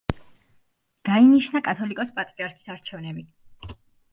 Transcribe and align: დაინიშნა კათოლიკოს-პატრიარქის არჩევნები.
დაინიშნა 1.09 1.61
კათოლიკოს-პატრიარქის 1.67 2.73
არჩევნები. 2.77 3.29